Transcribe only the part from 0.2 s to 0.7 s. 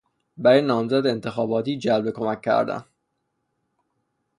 برای